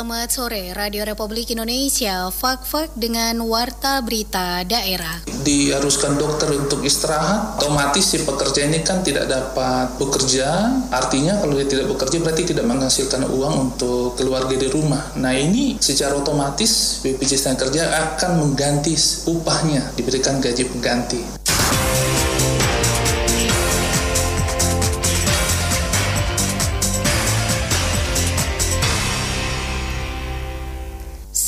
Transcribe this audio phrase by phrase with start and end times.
[0.00, 5.28] Selamat sore, Radio Republik Indonesia, Fak-Fak dengan Warta Berita Daerah.
[5.44, 11.68] Diharuskan dokter untuk istirahat, otomatis si pekerja ini kan tidak dapat bekerja, artinya kalau dia
[11.68, 15.04] tidak bekerja berarti tidak menghasilkan uang untuk keluarga di rumah.
[15.20, 18.96] Nah ini secara otomatis BPJS Tenaga Kerja akan mengganti
[19.28, 21.49] upahnya, diberikan gaji pengganti.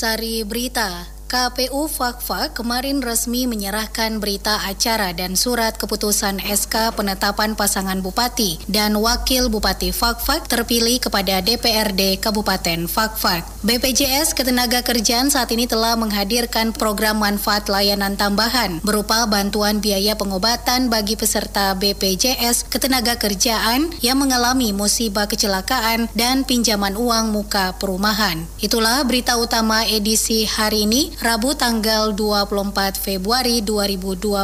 [0.02, 8.05] Sari Berita KPU Fakfa kemarin resmi menyerahkan berita acara dan surat keputusan SK penetapan pasangan
[8.05, 13.49] bupati dan wakil bupati Fakfak terpilih kepada DPRD Kabupaten Fakfak.
[13.65, 21.17] BPJS Ketenagakerjaan saat ini telah menghadirkan program manfaat layanan tambahan berupa bantuan biaya pengobatan bagi
[21.17, 28.45] peserta BPJS Ketenagakerjaan yang mengalami musibah kecelakaan dan pinjaman uang muka perumahan.
[28.61, 34.42] Itulah berita utama edisi hari ini Rabu tanggal 24 Februari 2021.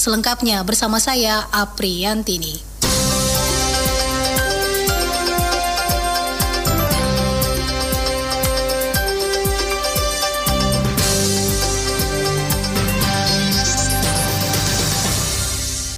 [0.00, 2.71] Selengkapnya bersama saya Apriantini.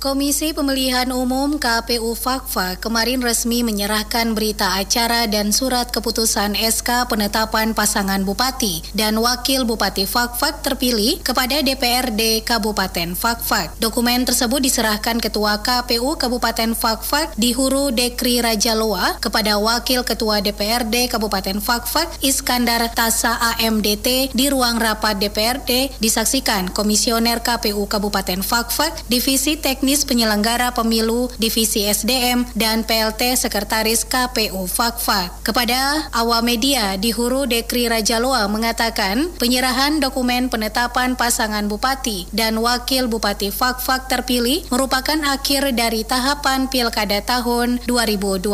[0.05, 7.73] Komisi Pemilihan Umum KPU Fakfa kemarin resmi menyerahkan berita acara dan surat keputusan SK penetapan
[7.73, 13.81] pasangan bupati dan wakil bupati Fakfak terpilih kepada DPRD Kabupaten Fakfak.
[13.81, 20.45] Dokumen tersebut diserahkan Ketua KPU Kabupaten Fakfak di Huru Dekri Raja Loa kepada Wakil Ketua
[20.45, 29.09] DPRD Kabupaten Fakfak Iskandar Tasa AMDT di ruang rapat DPRD disaksikan Komisioner KPU Kabupaten Fakfak
[29.09, 35.31] Divisi Teknis Penyelenggara Pemilu Divisi SDM dan PLT Sekretaris KPU Fakfa.
[35.47, 42.59] Kepada awak media di Huru Dekri Raja Loa mengatakan penyerahan dokumen penetapan pasangan bupati dan
[42.59, 48.49] wakil bupati Fakfak terpilih merupakan akhir dari tahapan Pilkada tahun 2020.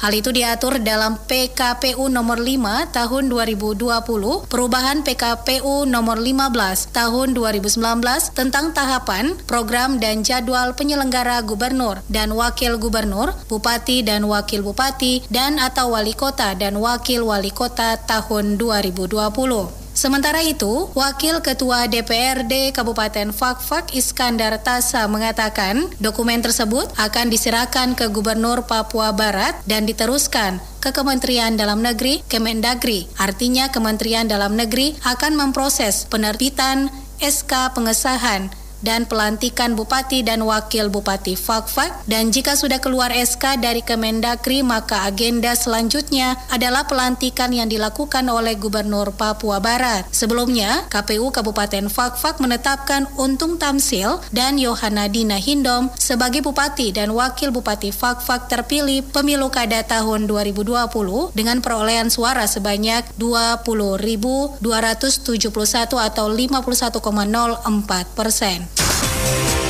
[0.00, 8.32] Hal itu diatur dalam PKPU nomor 5 tahun 2020, perubahan PKPU nomor 15 tahun 2019
[8.32, 15.20] tentang tahapan, program dan jadwal soal penyelenggara gubernur dan wakil gubernur, bupati dan wakil bupati,
[15.28, 19.12] dan atau wali kota dan wakil wali kota tahun 2020.
[19.92, 28.08] Sementara itu, Wakil Ketua DPRD Kabupaten Fakfak Iskandar Tasa mengatakan dokumen tersebut akan diserahkan ke
[28.08, 33.04] Gubernur Papua Barat dan diteruskan ke Kementerian Dalam Negeri Kemendagri.
[33.20, 36.88] Artinya Kementerian Dalam Negeri akan memproses penerbitan
[37.20, 43.80] SK pengesahan dan pelantikan bupati dan wakil bupati Fakfak dan jika sudah keluar SK dari
[43.80, 50.04] Kemendagri maka agenda selanjutnya adalah pelantikan yang dilakukan oleh Gubernur Papua Barat.
[50.12, 57.48] Sebelumnya, KPU Kabupaten Fakfak menetapkan Untung Tamsil dan Yohana Dina Hindom sebagai bupati dan wakil
[57.48, 64.60] bupati Fakfak terpilih pemilu kada tahun 2020 dengan perolehan suara sebanyak 20.271
[65.96, 67.00] atau 51,04
[68.12, 68.73] persen.
[69.24, 69.63] Thank you.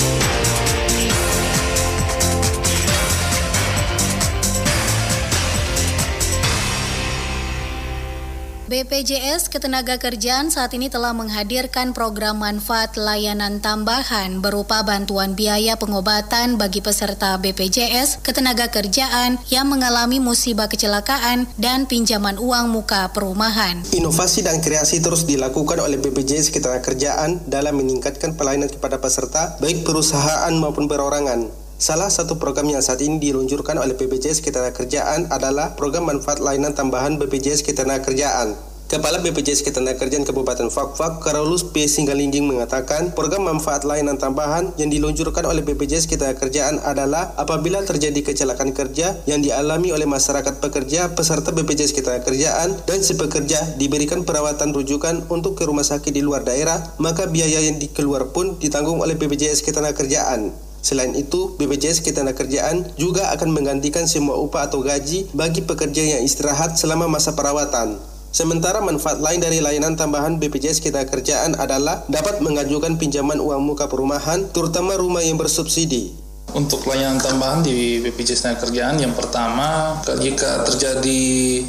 [8.75, 16.83] BPJS Ketenagakerjaan saat ini telah menghadirkan program manfaat layanan tambahan berupa bantuan biaya pengobatan bagi
[16.83, 23.87] peserta BPJS Ketenagakerjaan yang mengalami musibah kecelakaan dan pinjaman uang muka perumahan.
[23.95, 30.51] Inovasi dan kreasi terus dilakukan oleh BPJS Ketenagakerjaan dalam meningkatkan pelayanan kepada peserta baik perusahaan
[30.51, 31.64] maupun perorangan.
[31.75, 37.19] Salah satu program yang saat ini diluncurkan oleh BPJS Ketenagakerjaan adalah program manfaat layanan tambahan
[37.19, 38.55] BPJS Ketenagakerjaan.
[38.87, 41.91] Kepala BPJS Ketenagakerjaan Kabupaten Fakfak, Karolus P.
[41.91, 48.71] Singgalinding mengatakan, program manfaat layanan tambahan yang diluncurkan oleh BPJS Ketenagakerjaan adalah apabila terjadi kecelakaan
[48.71, 55.27] kerja yang dialami oleh masyarakat pekerja peserta BPJS Ketenagakerjaan dan si pekerja diberikan perawatan rujukan
[55.27, 59.67] untuk ke rumah sakit di luar daerah, maka biaya yang dikeluar pun ditanggung oleh BPJS
[59.67, 60.74] Ketenagakerjaan.
[60.85, 66.77] Selain itu, BPJS Ketenagakerjaan juga akan menggantikan semua upah atau gaji bagi pekerja yang istirahat
[66.77, 67.97] selama masa perawatan.
[68.35, 74.45] Sementara manfaat lain dari layanan tambahan BPJS Ketenagakerjaan adalah dapat mengajukan pinjaman uang muka perumahan,
[74.53, 76.24] terutama rumah yang bersubsidi.
[76.55, 81.23] Untuk layanan tambahan di BPJS Tenaga Kerjaan yang pertama jika terjadi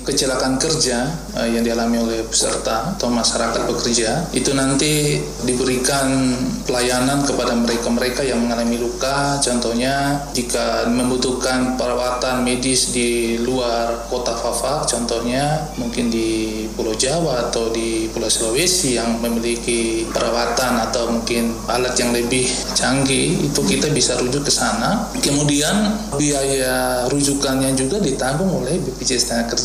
[0.06, 1.10] kecelakaan kerja
[1.42, 6.38] eh, yang dialami oleh peserta atau masyarakat bekerja itu nanti diberikan
[6.70, 9.42] pelayanan kepada mereka-mereka yang mengalami luka.
[9.42, 17.72] Contohnya jika membutuhkan perawatan medis di luar kota Fafak contohnya mungkin di Pulau Jawa atau
[17.72, 22.46] di Pulau Sulawesi yang memiliki perawatan atau mungkin alat yang lebih
[22.76, 25.08] canggih itu kita bisa rujuk ke sana.
[25.24, 29.56] Kemudian biaya rujukannya juga ditanggung oleh BPJS Tenaga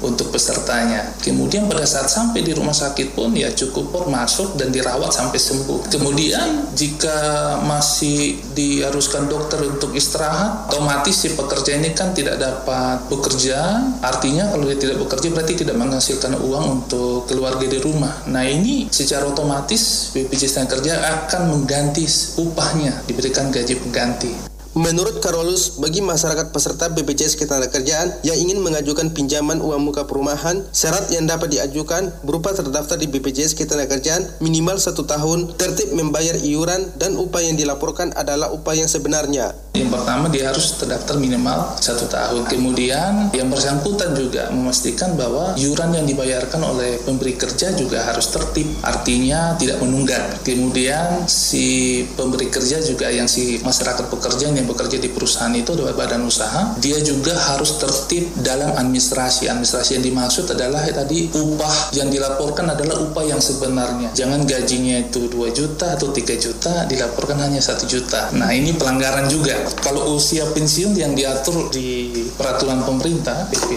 [0.00, 1.10] untuk pesertanya.
[1.20, 5.90] Kemudian pada saat sampai di rumah sakit pun ya cukup masuk dan dirawat sampai sembuh.
[5.90, 7.18] Kemudian jika
[7.66, 13.82] masih diharuskan dokter untuk istirahat, otomatis si pekerja ini kan tidak dapat bekerja.
[14.00, 18.26] Artinya kalau dia tidak bekerja berarti tidak menghasilkan uang untuk keluarga di rumah.
[18.28, 22.04] Nah ini secara otomatis BPJS Tenaga akan mengganti
[22.36, 24.50] upahnya, diberikan gaji pengganti.
[24.70, 31.10] Menurut Karolus, bagi masyarakat peserta BPJS Ketenagakerjaan yang ingin mengajukan pinjaman uang muka perumahan, syarat
[31.10, 37.18] yang dapat diajukan berupa terdaftar di BPJS Ketenagakerjaan minimal satu tahun, tertib membayar iuran, dan
[37.18, 39.58] upah yang dilaporkan adalah upah yang sebenarnya.
[39.70, 42.42] Yang pertama dia harus terdaftar minimal satu tahun.
[42.50, 48.66] Kemudian yang bersangkutan juga memastikan bahwa iuran yang dibayarkan oleh pemberi kerja juga harus tertib,
[48.82, 50.42] artinya tidak menunggak.
[50.42, 55.94] Kemudian si pemberi kerja juga yang si masyarakat pekerja yang bekerja di perusahaan itu adalah
[55.94, 59.46] badan usaha, dia juga harus tertib dalam administrasi.
[59.46, 64.12] Administrasi yang dimaksud adalah ya, tadi upah yang dilaporkan adalah upah yang sebenarnya.
[64.18, 68.28] Jangan gajinya itu 2 juta atau 3 juta, dilaporkan hanya satu juta.
[68.36, 69.56] Nah ini pelanggaran juga.
[69.80, 73.70] Kalau usia pensiun yang diatur di peraturan pemerintah PP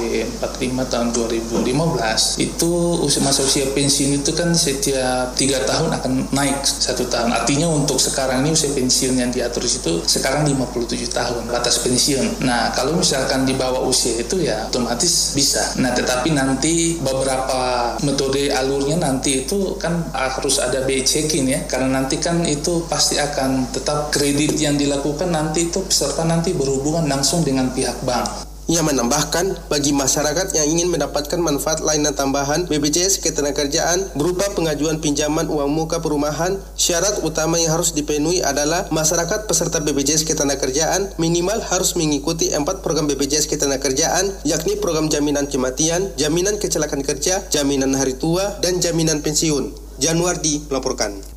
[0.44, 6.59] 45 tahun 2015 itu usia masa usia pensiun itu kan setiap tiga tahun akan naik
[6.68, 7.31] satu tahun.
[7.31, 12.45] Artinya untuk sekarang ini usia pensiun yang diatur itu sekarang 50 57 tahun batas pensiun.
[12.45, 15.62] Nah, kalau misalkan di bawah usia itu ya otomatis bisa.
[15.77, 21.59] Nah, tetapi nanti beberapa metode alurnya nanti itu kan harus ada check-in ya.
[21.69, 27.05] Karena nanti kan itu pasti akan tetap kredit yang dilakukan nanti itu peserta nanti berhubungan
[27.05, 28.53] langsung dengan pihak bank.
[28.63, 35.51] Ia menambahkan, bagi masyarakat yang ingin mendapatkan manfaat layanan tambahan BPJS Ketenagakerjaan berupa pengajuan pinjaman
[35.51, 41.99] uang muka perumahan, syarat utama yang harus dipenuhi adalah masyarakat peserta BPJS Ketenagakerjaan minimal harus
[41.99, 48.63] mengikuti empat program BPJS Ketenagakerjaan, yakni program jaminan kematian, jaminan kecelakaan kerja, jaminan hari tua,
[48.63, 49.75] dan jaminan pensiun.
[49.99, 51.32] Januardi melaporkan.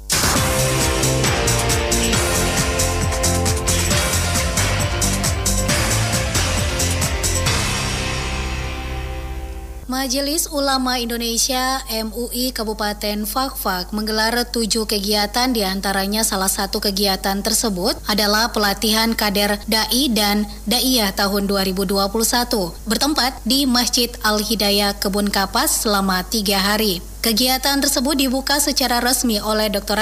[9.87, 17.95] Majelis Ulama Indonesia MUI Kabupaten Fakfak menggelar tujuh kegiatan di antaranya salah satu kegiatan tersebut
[18.11, 22.03] adalah pelatihan kader da'i dan da'iyah tahun 2021
[22.83, 26.99] bertempat di Masjid Al-Hidayah Kebun Kapas selama tiga hari.
[27.27, 29.99] Kegiatan tersebut dibuka secara resmi oleh Dr.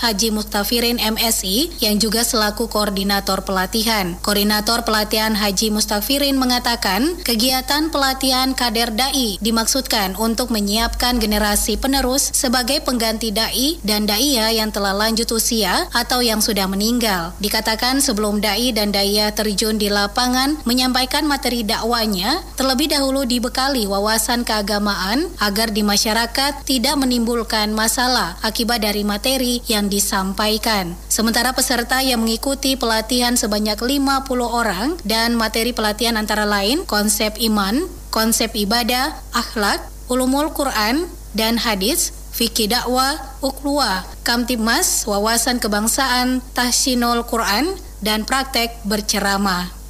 [0.00, 4.16] Haji Mustafirin MSI yang juga selaku koordinator pelatihan.
[4.24, 12.80] Koordinator pelatihan Haji Mustafirin mengatakan, kegiatan pelatihan kader dai dimaksudkan untuk menyiapkan generasi penerus sebagai
[12.80, 17.36] pengganti dai dan daia yang telah lanjut usia atau yang sudah meninggal.
[17.44, 24.48] Dikatakan sebelum dai dan daia terjun di lapangan menyampaikan materi dakwanya, terlebih dahulu dibekali wawasan
[24.48, 30.94] keagamaan agar di masyarakat tidak menimbulkan masalah akibat dari materi yang disampaikan.
[31.10, 37.90] Sementara peserta yang mengikuti pelatihan sebanyak 50 orang dan materi pelatihan antara lain konsep iman,
[38.14, 47.74] konsep ibadah, akhlak, ulumul Quran, dan hadis, fikih dakwah, ukluwa, kamtibmas, wawasan kebangsaan, tahsinul Quran,
[48.02, 49.83] dan praktek berceramah.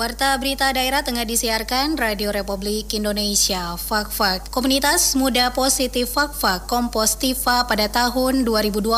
[0.00, 4.48] Warta Berita Daerah tengah disiarkan Radio Republik Indonesia, Fakfak.
[4.48, 8.96] Komunitas Muda Positif Fakfak Kompostiva pada tahun 2021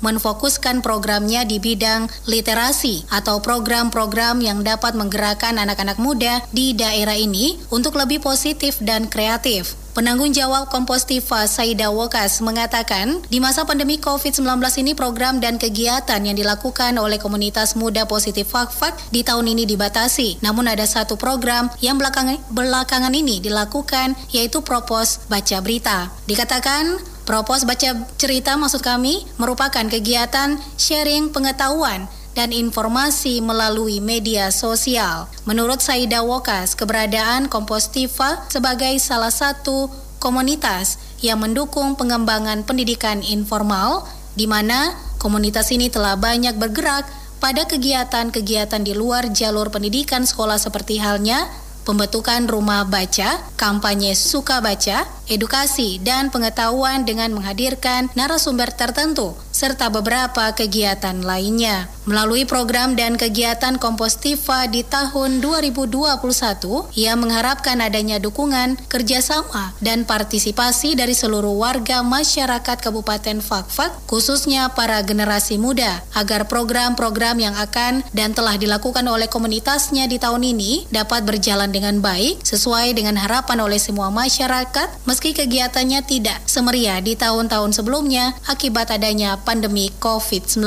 [0.00, 7.60] menfokuskan programnya di bidang literasi atau program-program yang dapat menggerakkan anak-anak muda di daerah ini
[7.68, 9.76] untuk lebih positif dan kreatif.
[9.98, 14.46] Penanggung jawab Kompostiva Saida Wokas mengatakan, di masa pandemi COVID-19
[14.78, 20.38] ini program dan kegiatan yang dilakukan oleh komunitas muda positif Fakfak di tahun ini dibatasi.
[20.38, 26.14] Namun ada satu program yang belakangan, belakangan ini dilakukan yaitu Propos Baca Berita.
[26.30, 32.06] Dikatakan Propos Baca Cerita maksud kami merupakan kegiatan sharing pengetahuan
[32.38, 35.26] dan informasi melalui media sosial.
[35.42, 39.90] Menurut Saida Wokas, keberadaan Kompostiva sebagai salah satu
[40.22, 44.06] komunitas yang mendukung pengembangan pendidikan informal
[44.38, 47.10] di mana komunitas ini telah banyak bergerak
[47.42, 51.42] pada kegiatan-kegiatan di luar jalur pendidikan sekolah seperti halnya
[51.88, 60.54] pembentukan rumah baca, kampanye suka baca, edukasi dan pengetahuan dengan menghadirkan narasumber tertentu serta beberapa
[60.54, 61.90] kegiatan lainnya.
[62.06, 70.94] Melalui program dan kegiatan Kompostiva di tahun 2021, ia mengharapkan adanya dukungan, kerjasama, dan partisipasi
[70.94, 78.32] dari seluruh warga masyarakat Kabupaten Fakfak, khususnya para generasi muda, agar program-program yang akan dan
[78.32, 83.82] telah dilakukan oleh komunitasnya di tahun ini dapat berjalan dengan baik sesuai dengan harapan oleh
[83.82, 90.60] semua masyarakat, meski kegiatannya tidak semeriah di tahun-tahun sebelumnya akibat adanya pandemi COVID-19.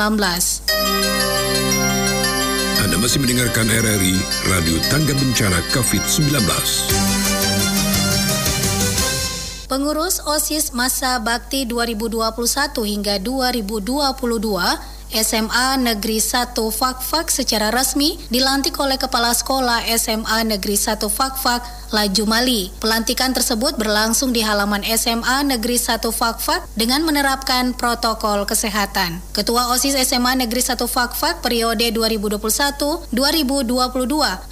[2.81, 4.17] Anda masih mendengarkan RRI
[4.49, 6.41] Radio Tangga Bencana COVID-19.
[9.69, 12.33] Pengurus OSIS Masa Bakti 2021
[12.81, 14.01] hingga 2022
[15.11, 22.23] SMA Negeri 1 Fakfak secara resmi dilantik oleh Kepala Sekolah SMA Negeri 1 Fakfak Laju
[22.23, 22.71] Mali.
[22.79, 29.19] Pelantikan tersebut berlangsung di halaman SMA Negeri 1 Fakfak dengan menerapkan protokol kesehatan.
[29.35, 33.11] Ketua OSIS SMA Negeri 1 Fakfak periode 2021-2022,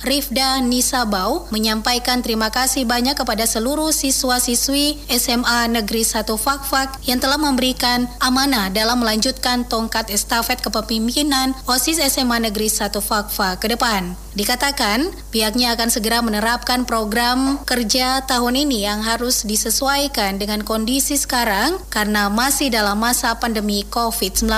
[0.04, 7.40] Rifda Nisabau, menyampaikan terima kasih banyak kepada seluruh siswa-siswi SMA Negeri 1 Fakfak yang telah
[7.40, 14.18] memberikan amanah dalam melanjutkan tongkat estafet estafet kepemimpinan OSIS SMA Negeri 1 Fakfa ke depan.
[14.34, 21.78] Dikatakan, pihaknya akan segera menerapkan program kerja tahun ini yang harus disesuaikan dengan kondisi sekarang
[21.94, 24.50] karena masih dalam masa pandemi COVID-19.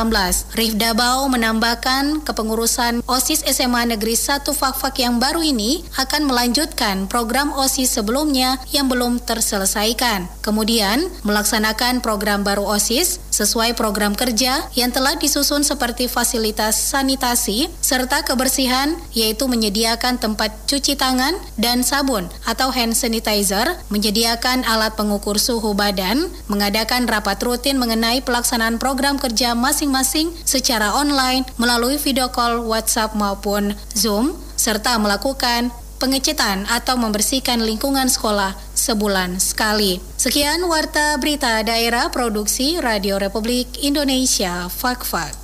[0.55, 7.51] Rif Dabau menambahkan kepengurusan OSIS SMA Negeri 1 Fakfak yang baru ini akan melanjutkan program
[7.51, 10.31] OSIS sebelumnya yang belum terselesaikan.
[10.39, 18.21] Kemudian, melaksanakan program baru OSIS sesuai program kerja yang telah disusun seperti fasilitas sanitasi serta
[18.27, 25.71] kebersihan yaitu menyediakan tempat cuci tangan dan sabun atau hand sanitizer, menyediakan alat pengukur suhu
[25.71, 33.15] badan, mengadakan rapat rutin mengenai pelaksanaan program kerja masing-masing secara online melalui video call WhatsApp
[33.15, 40.01] maupun Zoom serta melakukan pengecetan atau membersihkan lingkungan sekolah sebulan sekali.
[40.17, 45.40] Sekian Warta Berita Daerah Produksi Radio Republik Indonesia, Fakfak.